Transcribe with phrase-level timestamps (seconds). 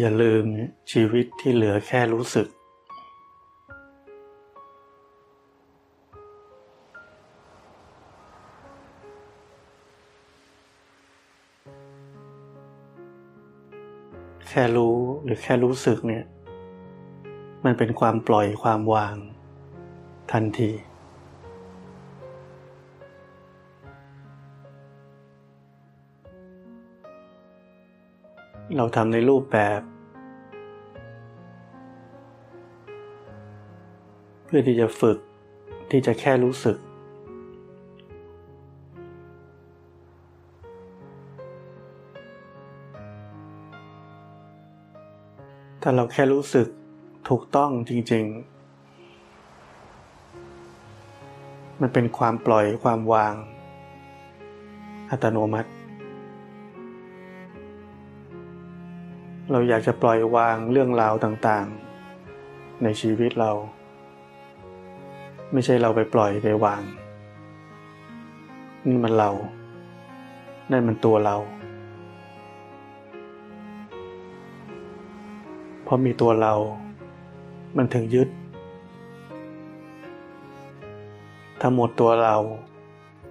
[0.00, 0.44] อย่าลืม
[0.92, 2.48] ชีวิตที่เหลือแค่รู้สึก
[14.48, 16.24] แค่รู้หรือแค่รู้สึกเนี่ย
[17.64, 19.16] มันเป็นความปล่อยความวาง
[20.32, 20.70] ทันที
[28.76, 29.80] เราทำในรูปแบบ
[34.44, 35.18] เพื่อที่จะฝึก
[35.90, 36.76] ที่จะแค่รู้สึก
[45.82, 46.68] ถ้าเราแค่รู้สึก
[47.28, 48.24] ถูกต้องจริง
[51.22, 53.34] ๆ มันเป็นความปล่อยความวาง
[55.10, 55.75] อัตโนมัติ
[59.56, 63.52] เราอยากจะปล่อยวางเรื่องราวต่างๆ ในชีวิตเรา
[65.52, 66.82] ไม่ใช่เราไปปล่อยไปวาง
[68.86, 69.30] นี่มันเรา
[70.70, 71.36] นั่นมันตัวเรา
[75.84, 76.54] เพราะมีตัวเรา
[77.76, 78.28] มันถึงยึด
[81.60, 82.36] ถ้าหมดตัวเรา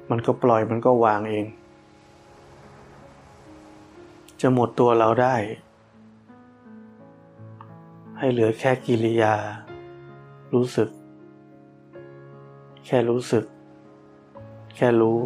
[0.09, 1.45] มันก็ปล่อยมันก็วางเอง
[4.41, 5.35] จะหมดตัวเราได้
[8.25, 9.35] ให้เหลือแค่กิริยา
[10.53, 10.89] รู้สึก
[12.85, 13.45] แค่รู้สึก
[14.75, 15.19] แค่รู้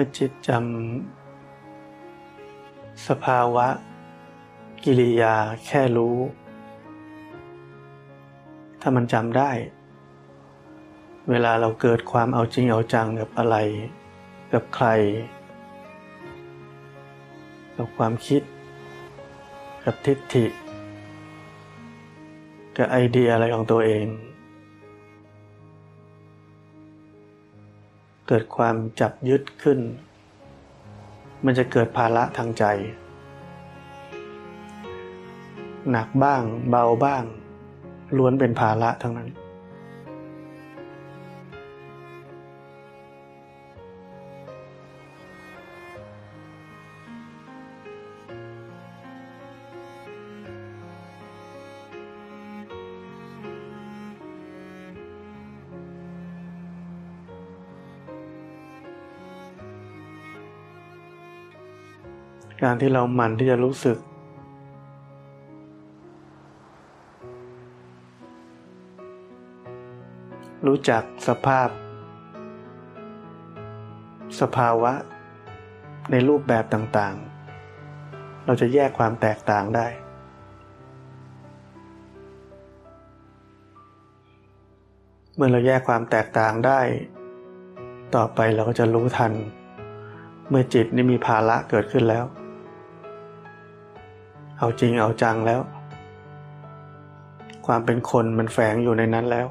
[0.00, 3.68] มื่อจิตจำสภาวะ
[4.84, 5.34] กิริยา
[5.66, 6.16] แค่รู้
[8.80, 9.50] ถ้ามันจำได้
[11.30, 13.56] เวลาเราเกิดความเอาจริงเอาจังกับอะไร
[14.52, 14.86] กับใคร
[17.76, 18.42] กับความคิด
[19.84, 20.46] กับทิฏฐิ
[22.76, 24.04] กับไอเดียอะไรของตัวเอง
[28.32, 29.78] เกิดความจับยึดขึ้น
[31.44, 32.64] มันจะเกิดภาระทางใจ
[35.90, 37.24] หนักบ้างเบาบ้าง
[38.16, 39.28] ล้วนเป็นภาระทั้งนั้น
[62.62, 63.98] การที่เราหมั่นที่จะรู้สึก
[70.66, 71.68] รู้จักสภาพ
[74.40, 74.92] สภาวะ
[76.10, 79.86] ในรูปแบบต่างๆ เราจะแยกความแตกต่างได้
[85.34, 86.80] เมื่อเราแยกความแตกต่างได้
[88.14, 89.32] ต่อไปเราก็จะรู้ทัน
[90.48, 92.24] เมื่อจิตนี่มีภาระเกิดขึ้นแล้ว
[94.62, 95.60] เอาจริงเอาจังแล้ว
[97.66, 99.46] ความเป็นคนมันแฝงอยู่ในนั้นแล้ว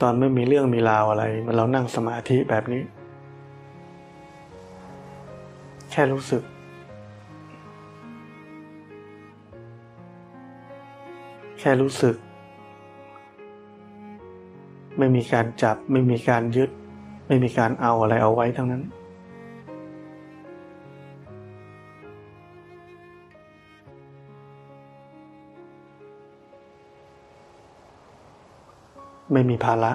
[0.00, 2.82] ตอนไม่มีเรื่องมีราวอะไร มันเรานั่งสมาธิแบบนี้
[5.90, 6.42] แค่รู้สึก
[11.62, 12.16] แค่รู้สึก
[14.98, 16.70] ไม่มีการจับ ไม่มีการยึด
[17.26, 18.82] ไม่มีการเอาอะไรเอาไว้ทั้งนั้น
[29.32, 29.92] ไม่มีภาระ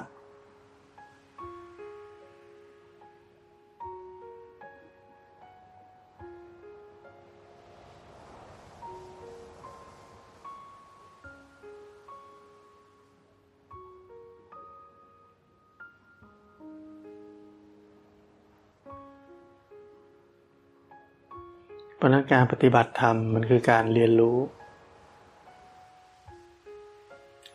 [21.95, 24.38] เพราะนั้นการปฏิบัติธรรมมันคือการเรียนรู้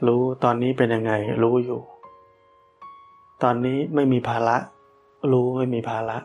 [0.07, 1.81] รู้ตอนนี้เป็นยังไง รู้อยู่
[3.43, 4.57] ตอนนี้ไม่มีภาระ
[5.33, 6.19] รู้ไม่มีภาระ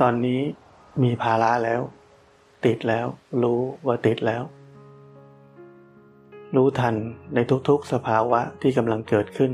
[0.00, 0.40] ตอนนี้
[1.02, 1.80] มีภาระแล้ว
[2.64, 3.06] ติดแล้ว
[3.42, 4.42] รู้ว่าติดแล้ว
[6.56, 6.94] รู้ทัน
[7.34, 7.38] ใน
[7.68, 9.52] ทุกๆสภาวะที่กำลังเกิดขึ้น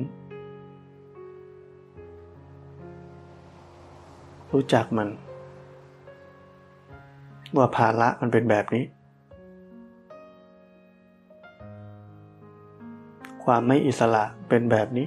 [4.52, 5.08] รู้จักมัน
[7.56, 8.84] ว่าภาระมันเป็นแบบนี้
[13.44, 15.06] ความไม่อิสระเป็นแบบนี้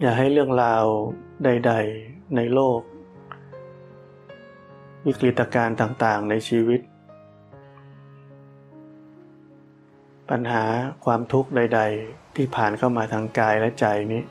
[0.00, 0.84] อย่าให้เรื่องราว
[1.44, 1.72] ใด
[2.04, 2.80] ๆ ในโลก
[5.06, 6.80] วิกฤตการณ์ต่างๆ ในชีวิต
[10.30, 10.64] ปัญหา
[11.04, 14.22] ความทุกข์ใด ๆ ที่ผ่านเข้ามาทางกายและใจนี้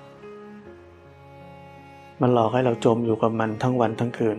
[2.21, 4.37] มันหลอกให้เราจมอยู่กับมันทั้งวันทั้งคืน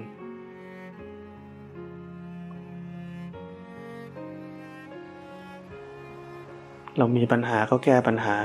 [6.99, 8.37] เรามีปัญหาก็แก้ปัญหา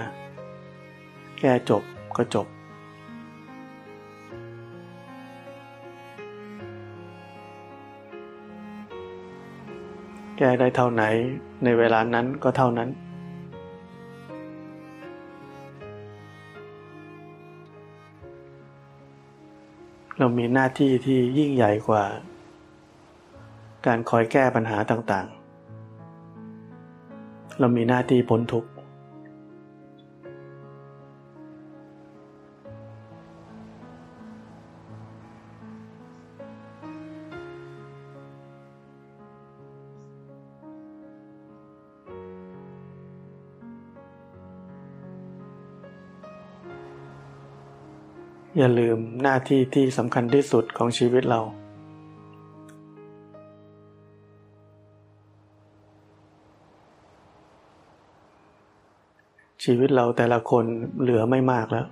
[1.40, 1.84] แก้จบ
[2.18, 2.48] ก็จบ
[10.38, 11.04] แก้ได้เท่าไหน
[11.64, 12.90] ในเวลานั้นก็เท่านั้น
[20.20, 22.04] เรามีหน้าที่ที่ยิ่งใหญ่กว่า
[23.86, 28.70] การคอยแก้ปัญหาต่างๆ เรามีหน้าที่พ้นทุกข์
[48.60, 51.42] อย่าลืมหน้าที่ที่สำคัญที่สุดของชีวิตเรา
[59.64, 60.66] ชีวิตเราแต่ละคน
[61.02, 61.86] เหลือไม่มากแล้ว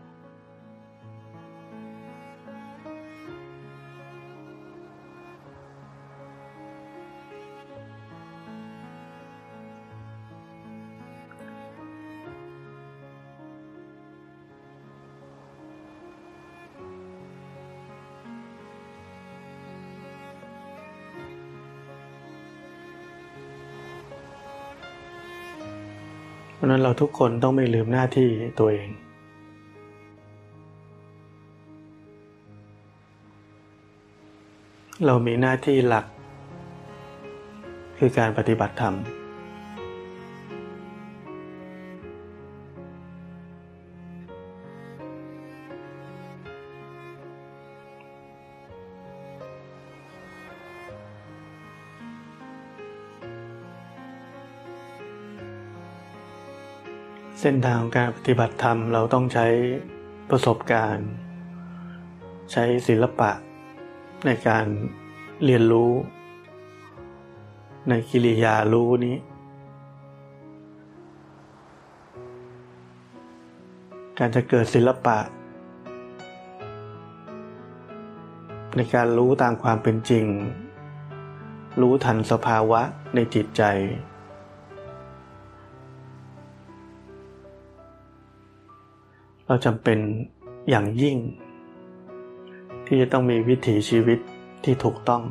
[26.85, 28.29] เราทุกคนต้องไม่ลืมหน้าที่
[28.59, 28.89] ตัวเอง
[35.05, 36.05] เรามีหน้าที่หลัก
[37.97, 38.95] คือการปฏิบัติธรรม
[57.47, 59.47] เส้นทางการปฏิบัติธรรมเราต้องใช้
[60.29, 61.09] ประสบการณ์
[62.51, 63.31] ใช้ศิลปะ
[64.25, 64.65] ในการ
[65.45, 65.91] เรียนรู้
[67.89, 69.17] ในกิริยารู้นี้
[74.19, 75.17] การจะเกิดศิลปะ
[78.75, 80.25] ในการรู้ตามความเป็นจริง
[81.81, 82.81] รู้ทันสภาวะ
[83.15, 83.63] ในจิตใจ
[89.47, 89.99] เราจำเป็น
[90.69, 91.17] อย่างยิ่ง
[92.85, 94.19] ที่จะต้องมีวิถีชีวิต
[94.63, 95.21] ที่ถูกต้อง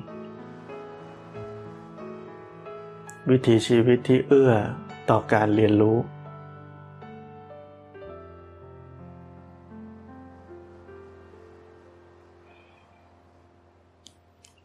[3.31, 4.53] วิถีชีวิตที่เอื้อ
[5.11, 5.97] ต่อการเรียนรู้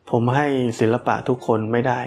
[0.09, 0.47] ผมให้
[0.79, 2.01] ศิลปะทุกคนไม่ได้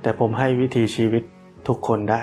[0.00, 1.22] แต่ผมให้วิถีชีวิต
[1.68, 2.22] ทุกคนได้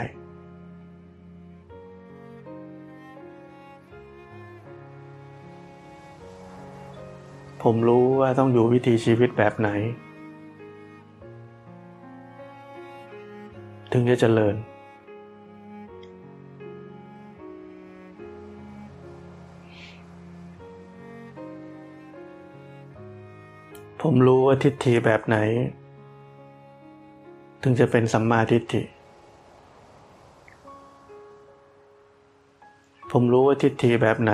[7.65, 9.69] ผมรู้ว่าต้องอยู่วิธีชีวิตแบบไหน
[13.91, 14.55] ถึงจะเจริญ
[24.01, 25.37] ผมรู้ว่าทิฏฐิแบบไหน
[27.61, 28.81] ถึงจะเป็นสัมมาทิฏฐิ
[33.11, 34.33] ผมรู้ว่าทิฏฐิแบบไหน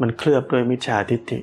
[0.00, 1.40] มันเคลือบด้วยมิจฉาทิฏฐิ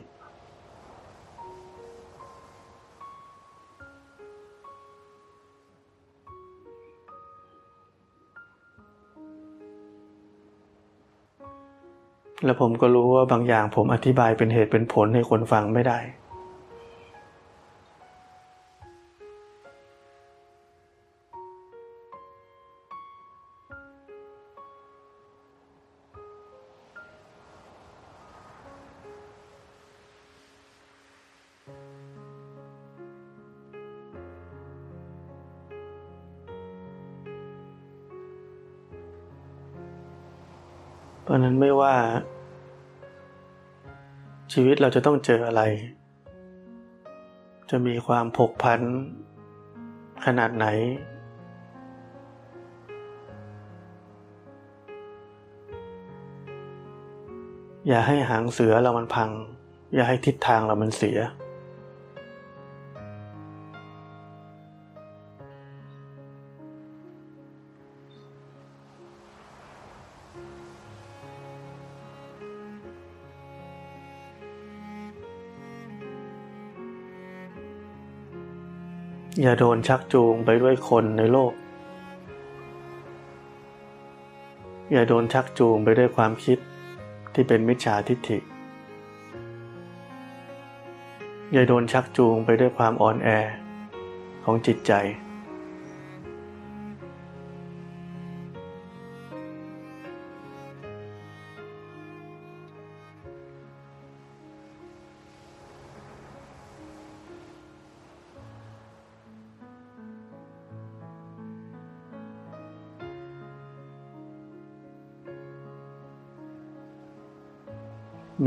[12.45, 15.99] และผมก็รู้ว่าบางอย่างผมอธิบายเป็นเหตุเป็นผลให้คนฟังไม่ได้
[44.53, 45.61] ชีวิตเราจะต้องเจออะไร
[47.69, 48.81] จะมีความผกพัน
[50.25, 50.67] ขนาดไหน
[57.87, 59.29] อย่าให้หางเสือเรามันพัง
[59.93, 61.17] อย่าให้ทิศทางเรามันเสีย
[79.41, 81.53] อย่าโดนชักจูงไปด้วยคนในโลก
[84.91, 86.57] อย่าโดนชักจูงไปด้วยความคิด
[87.33, 88.39] ที่เป็นมิจฉาทิฏฐิ
[91.53, 93.29] อย่าโดนชักจูงไปด้วยความอ่อนแอ
[94.43, 94.91] ของจิตใจ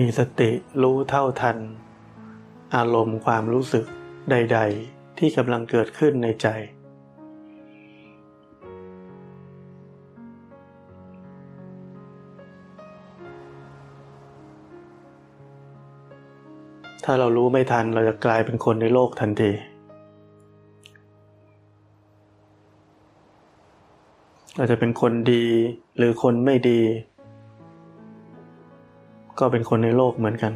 [0.09, 0.51] มีสติ
[0.83, 1.59] รู้เท่าทัน
[2.77, 3.85] อารมณ์ความรู้สึก
[4.31, 4.59] ใด
[4.89, 6.49] ๆ ที่กำลังเกิดขึ้นในใจ
[17.05, 19.53] ถ้าเรารู้ไม่ทันเราจะกลายเป็นคนในโลกทันที
[24.57, 25.47] เราจะเป็นคนดี
[25.97, 26.81] หรือคนไม่ดี
[29.39, 30.53] ก็เป็นคนในโลกเหมือนกัน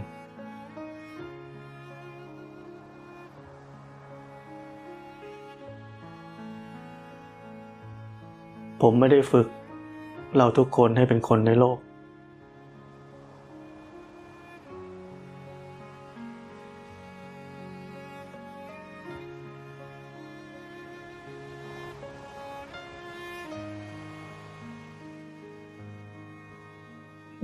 [8.81, 9.47] ผมไม่ได้ฝึก
[10.37, 11.79] เราทุกคนให้เป็นคนในโลก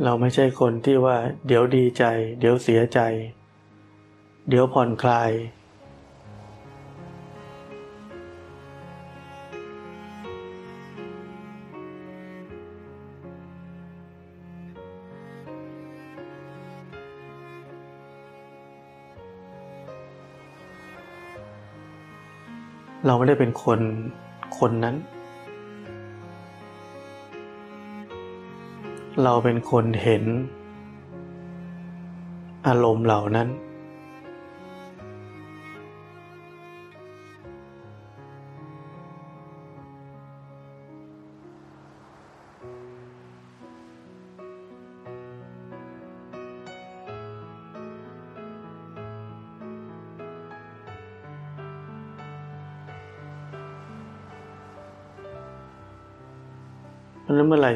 [0.05, 2.05] เราไม่ใช่คนที่ว่า เดี๋ยวดีใจ
[2.41, 3.01] เดี๋ยวเสียใจ
[4.49, 5.31] เดี๋ยวผ่อนคลาย
[23.07, 23.81] เราไม่ได้เป็นคน
[24.59, 24.97] คนนั้น
[29.25, 30.25] เราเป็นคนเห็น
[32.67, 33.49] อารมณ์เหล่านั้น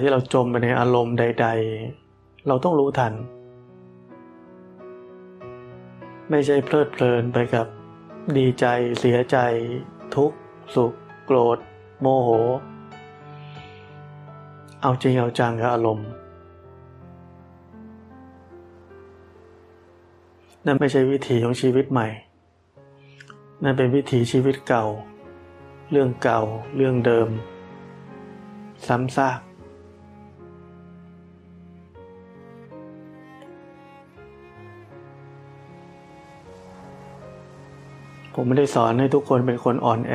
[0.02, 1.49] ที่เราจมไปในอารมณ์ใด
[1.97, 3.12] ๆ เราต้องรู้ทัน
[6.30, 7.66] ไม่ใช่เพลิดเพลินไปกับ
[8.38, 8.66] ดีใจ
[9.00, 9.38] เสียใจ
[10.14, 10.38] ทุกข์
[10.75, 10.92] สุข
[11.25, 11.59] โกรธ
[12.00, 12.28] โมโห
[14.83, 16.09] เอาจริงเอาจังกับอารมณ์
[20.66, 22.09] นั่นไม่ใช่วิถีของชีวิตใหม่
[23.62, 24.87] นั่นเป็นวิถีชีวิตเก่า
[25.90, 26.40] เรื่องเก่า
[26.76, 27.28] เรื่องเดิม
[28.87, 29.40] ซ้ำซาก
[38.34, 40.14] ผมไม่ได้สอนให้ทุกคนเป็นคนอ่อนแอ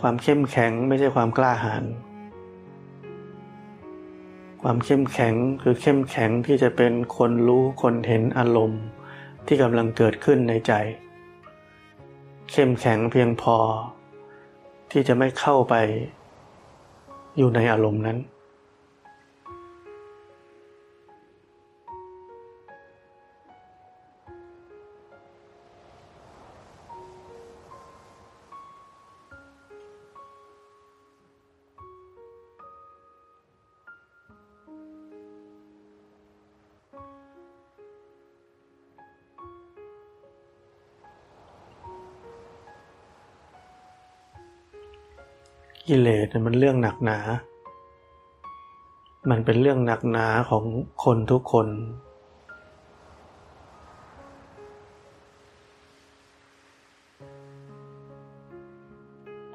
[0.00, 1.84] ความเข้มแข็งไม่ใช่ความกล้าหาญ
[4.62, 8.82] ความเข้มแข็งคือเข้มแข็งที่จะเป็นคนรู้คนเห็นอารมณ์
[9.46, 10.72] ที่กำลังเกิดขึ้นในใจ
[12.52, 13.56] เข้มแข็งเพียงพอ
[14.90, 15.74] ที่จะไม่เข้าไป
[17.36, 18.18] อยู่ในอารมณ์นั้น
[45.92, 47.18] กิเลสมันเรื่องหนักหนา
[49.30, 50.64] มันเป็นเรื่องหนักหนาของ
[51.04, 51.68] คนทุกคน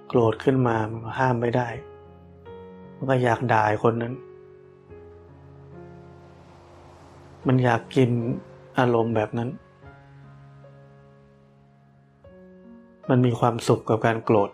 [0.08, 1.68] โกรธขึ้นมามันห้ามไม่ได้
[2.96, 4.14] มันก็อยากด่าคนนั้น
[7.48, 8.10] มันอยากกิน
[8.80, 9.50] อารมณ์แบบนั้น
[13.10, 14.52] มันมีความสุขกับการโกรธ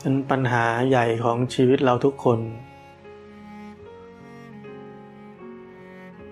[0.00, 2.38] เป็นปัญหาใหญ่ของชีวิตเราทุกคน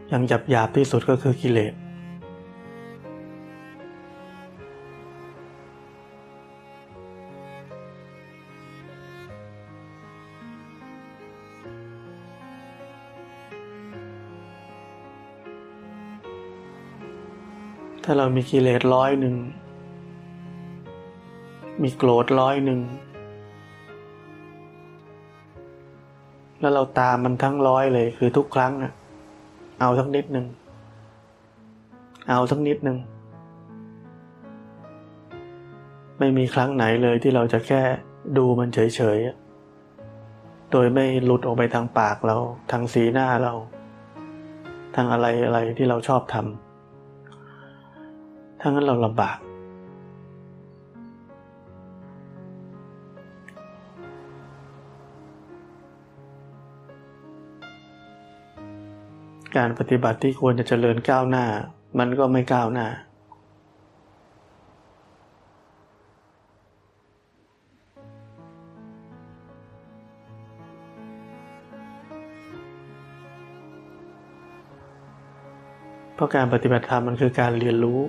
[0.09, 1.75] อย่างหยับหยาบที่สุดก็คือกิเลส
[18.05, 19.37] ถ้าเรามีกิเลสร้อยหนึ่ง
[21.83, 22.81] มีโกรธร้อยหนึ่ง
[26.61, 28.93] แล้วเราตามมันทั้งร้อยเลย คือทุกครั้งอะ
[29.81, 30.47] เอาสักนิดหนึ่ง
[32.29, 32.99] เอาสักนิดหนึ่ง
[36.19, 37.81] ไม่มีครั้งไหนเลยที่เราจะแค่
[38.37, 42.37] ดูมันเฉยๆ โดยไม่หลุดออกไปทางปากเรา
[42.71, 43.53] ทางสีหน้าเรา
[44.95, 49.39] ทางอะไรอะไรที่เราชอบทำทั้งนั้นเราลำบาก
[59.57, 61.47] การปฏิบัติที่ควรจะเจริญก้าวหน้า
[61.99, 62.87] มันก็ไม่ก้าวหน้า
[76.15, 78.01] เพราะการปฏิบัติธรรมมันคือการเรียนรู้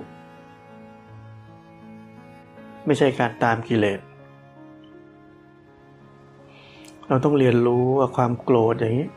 [2.86, 4.00] ไม่ใช่การตามกิเลส
[7.08, 9.10] เราต้องเรียนรู้ว่าความโกรธอย่างนี้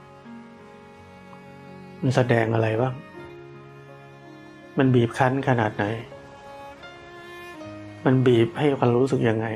[2.01, 2.93] มันแสดงอะไรบ้าง
[4.77, 5.85] มันบีบคั้นขนาดไหน
[8.05, 9.47] มันบีบให้ความรู้สึกยังไง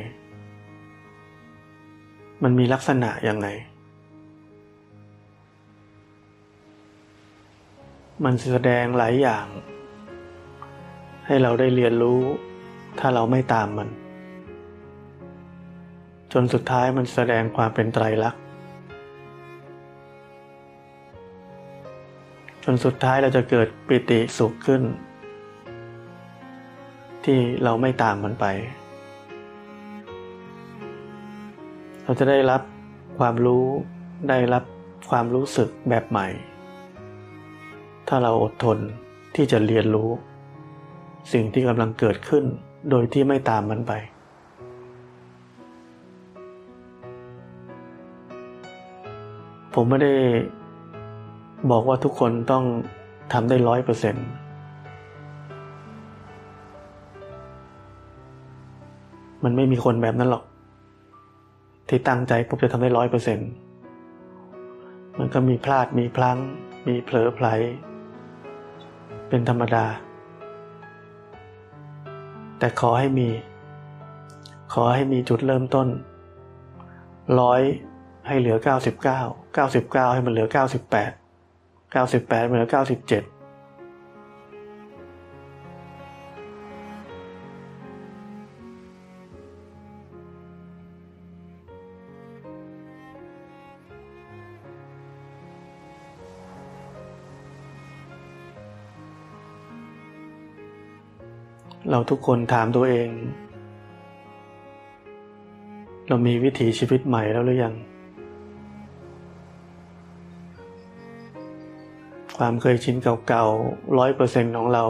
[2.44, 3.48] มันมีลักษณะยังไง
[8.26, 9.46] มันแสดงหลายอย่าง
[11.26, 12.22] ให้เราได้เรียนรู้
[13.00, 13.90] ถ้าเราไม่ตามมัน
[16.34, 18.45] จนสุดท้ายมันแสดงความเป็นไตรลักษณ์
[22.68, 24.82] จนสุดท้ายเราจะเกิดปิติสุขขึ้น
[27.26, 28.46] ที่เราไม่ตามมันไป
[32.04, 32.62] เราจะได้รับ
[33.20, 33.66] ความรู้
[34.30, 34.64] ได้รับ
[35.10, 36.28] ความรู้สึกแบบใหม่
[38.08, 38.78] ถ้าเราอดทน
[39.36, 40.10] ที่จะเรียนรู้
[41.34, 42.44] สิ่งที่กำลังเกิดขึ้น
[42.90, 43.94] โดยที่ไม่ตามมันไป
[49.74, 50.14] ผมไม่ได้
[51.72, 52.64] บอกว่าทุกคนต้อง
[53.34, 54.28] ทำได้ร้อยเปอร์เซ็นต์
[59.44, 60.44] มันไม่มีคนแบบนั้นหรอก
[61.90, 63.50] ที่ตั้งใจปุ๊บจะทำได้ร้อยเปอร์เซ็นต์
[65.20, 66.38] มันก็มีพลาดมีพลั้ง
[66.88, 67.48] มีเผลอไผล
[69.30, 69.86] เป็นธรรมดา
[72.60, 73.30] แต่ขอให้มี
[74.74, 75.88] ขอให้มีจุดเริ่มต้น
[77.40, 77.62] ร้อย
[78.28, 79.22] ให้เหลือเก้าสิบเก้า
[79.54, 83.24] เก้าสิบเก้าให้มันเหลือเก้าสิบแปดเก้าสิบแปดเหลือเก้าสิบเจ็ด
[101.92, 103.10] เราทุกคนถามตัวเอง
[106.08, 107.74] เรามีวิถีชีวิตใหม่แล้วหรือยัง
[112.38, 112.96] ความเคยชิน
[113.28, 114.86] เก่าๆร้อยเปอร์เซ็นของเรา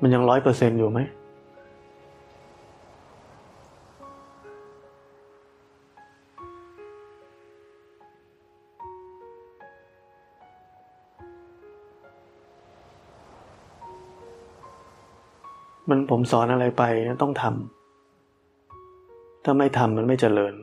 [0.00, 1.00] มันยังร้อยเปอร์เซ็นอยู่ไหม
[15.88, 16.82] มันผมสอนอะไรไป
[17.22, 20.54] ต้องทำถ้าไม่ทำมันไม่เจริญ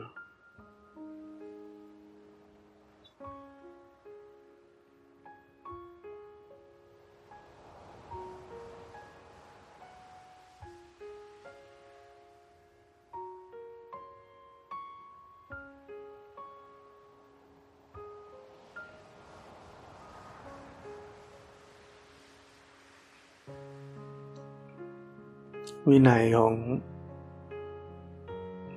[25.89, 26.53] วินัยของ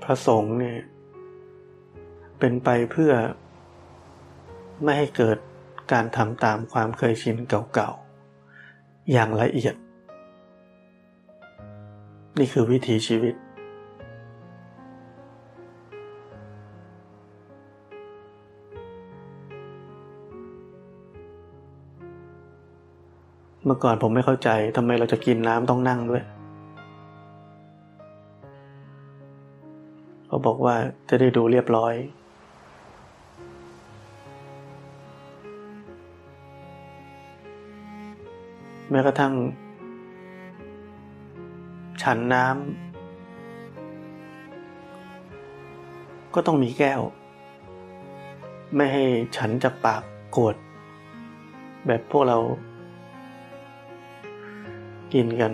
[0.03, 0.79] พระสงฆ์เนี่ย
[2.38, 3.12] เป็นไปเพื่อ
[4.83, 5.38] ไม่ให้เกิด
[5.92, 9.75] การทำตามความเคยชินเก่าๆ อย่างละเอียด
[12.38, 13.35] นี่คือวิถีชีวิต
[23.64, 26.25] เมื่อก่อนผมไม่เข้าใจทำไมเราจะกินน้ำต้องนั่งด้วย
[30.33, 30.77] เขาบอกว่า
[31.09, 31.95] จะได้ดูเรียบร้อย
[38.90, 39.35] แม้กระทั่ง
[42.03, 42.55] ฉันน้ำ
[46.35, 47.01] ก็ต้องมีแก้ว
[48.77, 49.05] ไม่ให้
[49.37, 50.57] ฉันจากปากโกรธ
[51.87, 52.38] แบบพวกเรา
[55.14, 55.53] กินกัน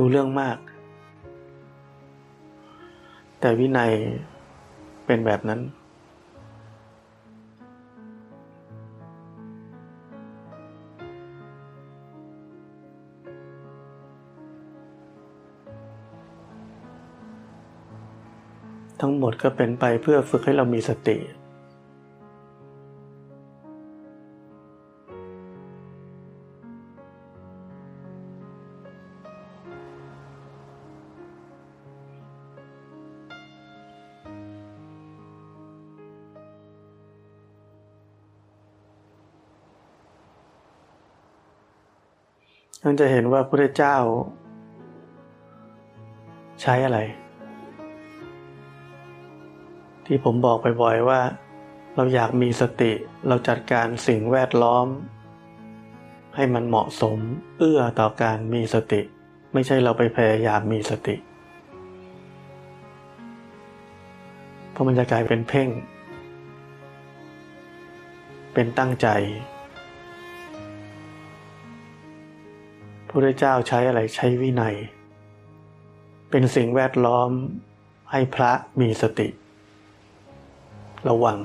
[0.00, 0.58] ดูเรื่องมาก
[3.40, 3.92] แต่วินัย
[5.06, 5.60] เป็นแบบนั้น
[19.00, 21.16] ทั้งหมดก็เป็นไปเพื่อฝึกให้เรามีสติ
[42.82, 43.96] ท่านจะเห็นว่าพระเจ้า
[46.62, 46.98] ใช้อะไร
[50.06, 51.20] ที่ผมบอกบ่อยๆว่า
[51.96, 52.92] เราอยากมีสติ
[53.28, 54.86] เราจัดการสิ่งแวดล้อม
[56.34, 57.18] ให้มันเหมาะสม
[57.58, 59.00] เอื้อต่อการมีสติ
[59.52, 61.16] ไม่ใช่เราไปพยายามมีสติ
[64.70, 65.68] เพราะมันจะกลายเป็นเพ่ง
[68.54, 69.08] เป็นตั้งใจ
[73.10, 74.76] พระเจ้าใช้อะไรใช้วินัย
[76.30, 77.30] เป็นสิ่งแวดล้อม
[78.10, 79.28] ให้พระมีสติ
[81.08, 81.38] ระวัง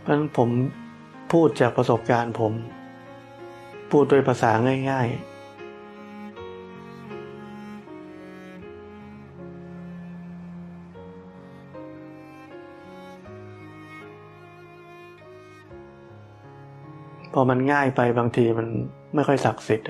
[0.00, 0.50] เพราะนั้นผม
[1.32, 2.52] พูดจากประสบการณ์ผม
[3.90, 4.50] พูดด้วยภาษา
[4.90, 5.37] ง่าย ๆ
[17.38, 18.68] อมันง่ายไปบางทีมัน
[19.14, 19.88] ไม่ค่อยศักดิ์สิทธิ์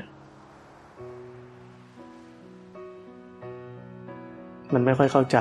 [4.74, 5.38] มันไม่ค่อยเข้าใจ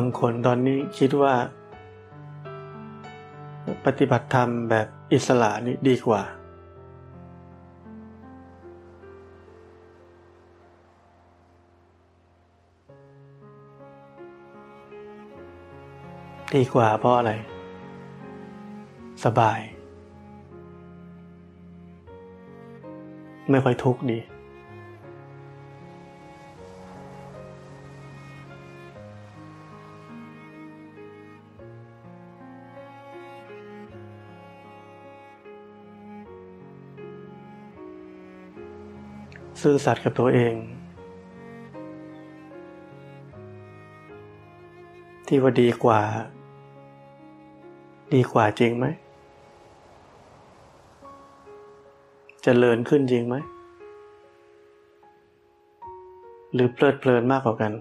[0.00, 1.34] บางคนตอนนี้คิดว่า
[3.84, 6.22] ปฏิบัติธรรมแบบอิสระนี่ดีกว่า
[16.54, 17.32] ดีกว่าเพราะอะไร
[19.24, 19.60] สบาย
[23.50, 24.18] ไม่ค่อยทุกข์ดี
[39.60, 40.54] ซื่อสัตย์กับตัวเอง
[45.26, 46.00] ที่ว่าดีกว่า
[48.14, 48.90] ดีกว่าจริงไหมจ
[52.42, 53.36] เจริญขึ้นจริงไหม
[56.52, 57.72] หรือเพลิดเพลินมากกว่ากัน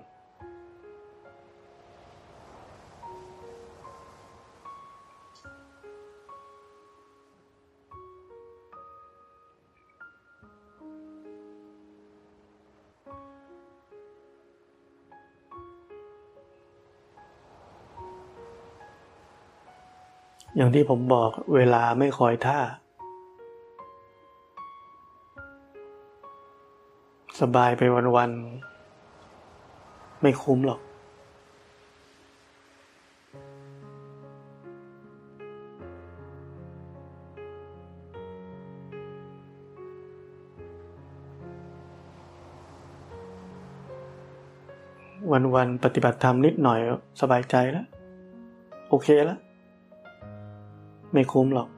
[20.58, 22.60] อย่างที่ผมบอกเวลาไม่คอยท่า
[27.42, 27.82] สบายไป
[28.16, 30.80] วันๆ ไม่คุ้มหรอก
[45.56, 46.80] วันๆ ปฏิบัติธรรมนิดหน่อย
[47.22, 47.86] สบายใจแล้ว
[48.90, 49.40] โอเคแล้ว
[51.12, 51.70] ไม่คุ้มหรอก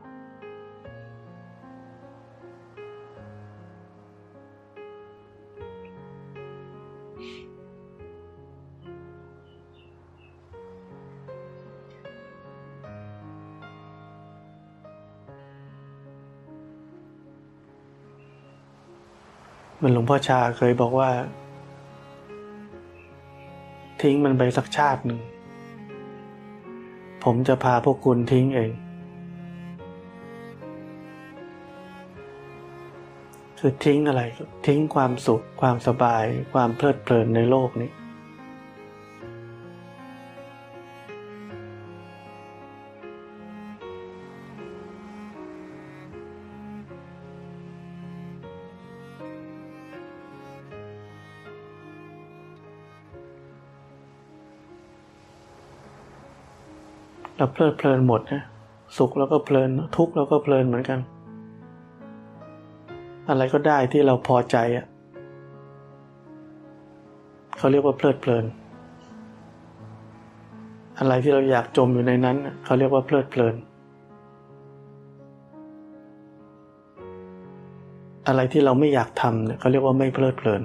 [19.76, 21.10] เหมือนหลวงพ่อชาเคยบอกว่า
[24.02, 25.20] ทิ้งมันไปสักชาติหนึ่ง
[27.24, 28.72] ผมจะพาพวกคุณทิ้งเอง
[33.62, 34.22] คือทิ้งอะไร
[34.67, 37.89] ทิ้งความสุข ความสบาย ความเพลิดเพลินในโลกนี้
[57.38, 58.43] เราเพลิดเพลินหมดนะ
[58.98, 61.00] สุขแล้วก็เพลิน ทุกข์แล้วก็เพลินเหมือนกัน
[63.30, 64.86] อะไรก็ได้ที่เราพอใจอะ
[67.58, 68.46] เขาเรียกว่าเพลิดเพลิน
[71.00, 73.56] อะไรที่เราอยากจมอยู่ในนั้นเขาเรียกว่าเพลิดเพลิน
[78.28, 80.62] อะไรที่เราไม่อยากทำเนี่ยเขาเรียกว่าไม่เพลิดเพลิน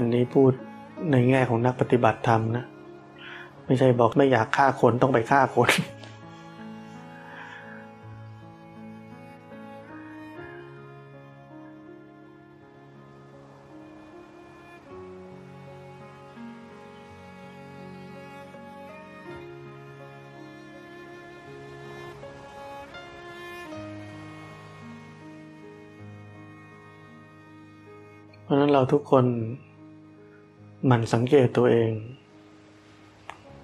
[0.00, 0.52] อันนี้พูด
[1.12, 2.64] ในแง่ของนักปฏิบัติธรรมนะ
[3.66, 5.70] ไม่ใช่บอกไม่อยากฆ่าคนต้องไปฆ่าคน
[28.44, 29.24] เพราะนั้นเราทุกคน
[30.90, 31.90] มันสังเกตตัวเอง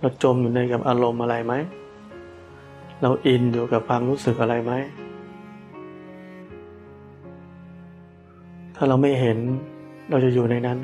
[0.00, 1.54] เราจมอยู่ในกับอารมณ์อะไรไหม
[3.02, 4.72] เราอินอยู่กับความรู้สึกอะไรไหม
[8.76, 9.38] ถ้าเราไม่เห็น
[10.10, 10.78] เราจะอยู่ในนั้น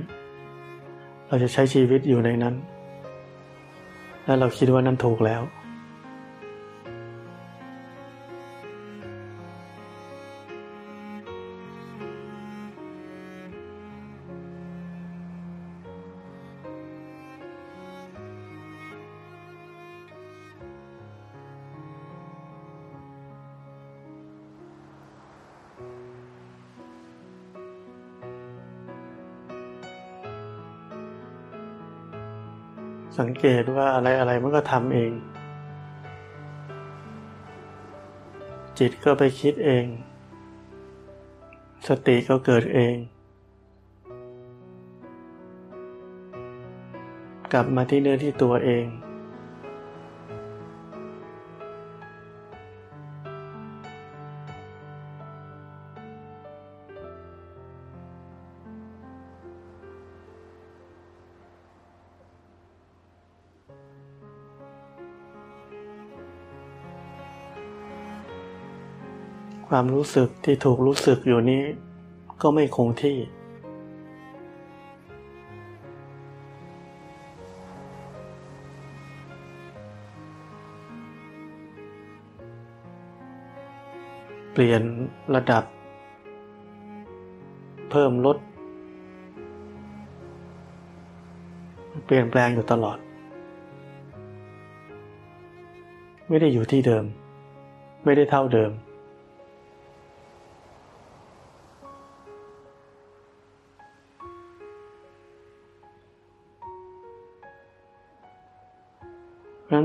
[1.28, 2.54] เราจะใช้ชีวิตอยู่ในนั้น
[4.24, 5.42] และเราคิดว่านั้นถูกแล้ว
[33.20, 35.12] สังเกตว่าอะไรอะไรมันก็ทำเอง
[38.78, 39.85] จิตก็ไปคิดเอง
[41.88, 42.94] สติก็เกิดเอง
[47.52, 48.85] กลับมาที่เนื้อที่ตัวเอง
[69.74, 71.62] ความรู้สึกที่ถูกรู้สึกอยู่นี้
[72.42, 73.16] ก็ไม่คงที่
[84.52, 84.83] เปลี่ยน
[85.35, 85.64] ระดับ
[87.90, 88.38] เพิ่มลด
[92.04, 92.98] เปลี่ยนแปลงอยู่ตลอด
[96.28, 97.04] ไม่ได้อยู่ที่เดิม
[98.04, 98.72] ไม่ได้เท่าเดิม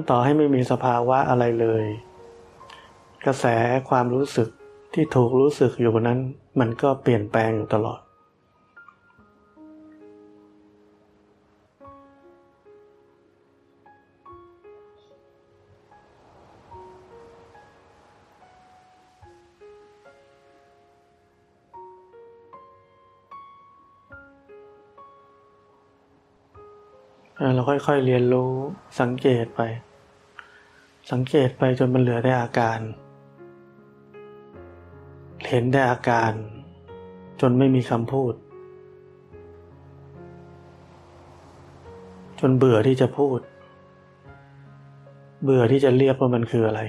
[0.09, 1.85] ต่อให้ไม่มีสภาวะอะไรเลย
[3.25, 3.45] กระแส
[3.89, 4.49] ความรู้สึก
[4.93, 6.19] ที่ถูกรู้สึกอยู่นั้น
[6.59, 7.99] มันก็เปลี่ยนแปลงอยู่ตลอด
[27.55, 28.51] เราค่อยๆเรียนรู้
[28.99, 29.61] สังเกตไป
[31.11, 32.79] สังเกตไปจนมันเหลือแต่อาการ
[35.47, 36.31] เห็นแต่อาการ
[37.41, 38.33] จนไม่มีคำพูด
[42.39, 43.39] จนเบื่อที่จะพูด
[45.43, 46.81] เบื่อที่จะเรียกว่ามันคืออะไร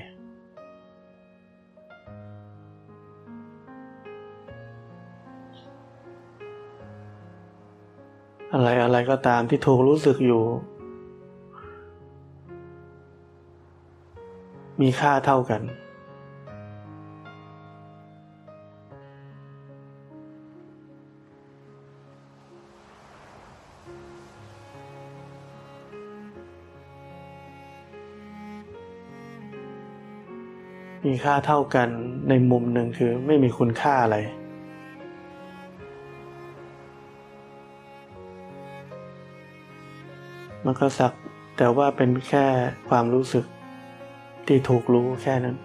[8.55, 10.42] อะไรอะไรก็ตามที่ถูกรู้สึกอยู่
[14.80, 15.62] มีค่าเท่ากัน
[31.06, 31.88] มีค่าเท่ากัน
[32.28, 34.16] ในมุมหนึ่งคือไม่มีคุณค่าอะไร
[40.64, 41.12] มันก็สัก
[41.56, 42.44] แต่ว่าเป็นแค่
[42.88, 43.44] ความรู้สึก
[44.48, 45.56] ที่ถูกรู้แค่นั้น